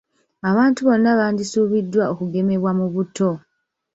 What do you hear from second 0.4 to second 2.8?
Abantu bano bandisubiddwa okugemebwa